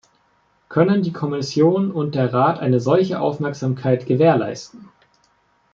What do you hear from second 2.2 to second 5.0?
Rat eine solche Aufmerksamkeit gewährleisten?